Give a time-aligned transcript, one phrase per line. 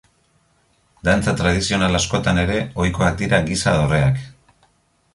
[1.09, 4.23] Dantza tradizional askotan ere ohikoak dira giza dorreak.